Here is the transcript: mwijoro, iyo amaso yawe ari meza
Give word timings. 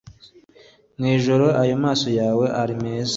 mwijoro, 0.97 1.45
iyo 1.61 1.73
amaso 1.79 2.07
yawe 2.19 2.45
ari 2.61 2.73
meza 2.83 3.09